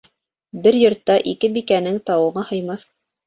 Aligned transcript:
Бер 0.63 0.77
йортта 0.77 1.17
ике 1.33 1.51
бикәнең 1.57 2.01
тауығы 2.11 2.47
һыймаҫ. 2.51 2.89